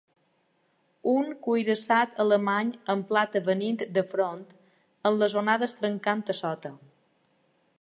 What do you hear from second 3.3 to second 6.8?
venint de front, amb les onades trencant a sota.